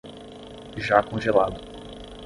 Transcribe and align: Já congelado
Já 0.77 1.03
congelado 1.03 1.61